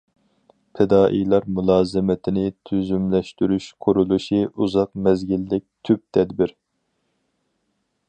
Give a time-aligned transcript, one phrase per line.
[0.77, 6.57] پىدائىيلار مۇلازىمىتىنى تۈزۈملەشتۈرۈش قۇرۇلۇشى ئۇزاق مەزگىللىك، تۈپ تەدبىر.